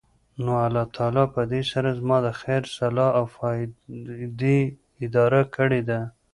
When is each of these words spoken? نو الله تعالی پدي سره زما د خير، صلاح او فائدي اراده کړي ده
نو 0.43 0.51
الله 0.65 0.85
تعالی 0.95 1.25
پدي 1.35 1.61
سره 1.71 1.89
زما 1.99 2.17
د 2.25 2.27
خير، 2.41 2.61
صلاح 2.77 3.09
او 3.19 3.25
فائدي 3.35 4.59
اراده 5.25 5.41
کړي 5.55 5.81
ده 5.89 5.99